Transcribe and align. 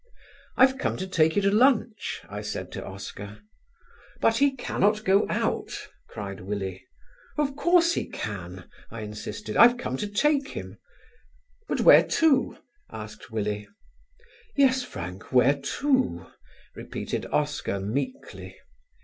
"I've 0.57 0.79
come 0.79 0.97
to 0.97 1.05
take 1.05 1.35
you 1.35 1.43
to 1.43 1.51
lunch," 1.51 2.21
I 2.27 2.41
said 2.41 2.71
to 2.71 2.83
Oscar. 2.83 3.41
"But 4.19 4.37
he 4.37 4.55
cannot 4.55 5.03
go 5.03 5.27
out," 5.29 5.89
cried 6.07 6.39
Willie. 6.41 6.87
"Of 7.37 7.55
course 7.55 7.93
he 7.93 8.09
can," 8.09 8.67
I 8.89 9.01
insisted, 9.01 9.55
"I've 9.55 9.77
come 9.77 9.97
to 9.97 10.07
take 10.07 10.47
him." 10.47 10.79
"But 11.69 11.81
where 11.81 12.01
to?" 12.03 12.57
asked 12.91 13.29
Willie. 13.29 13.67
"Yes, 14.55 14.81
Frank, 14.81 15.31
where 15.31 15.61
to?" 15.61 16.31
repeated 16.73 17.27
Oscar 17.27 17.79
meekly. 17.79 18.57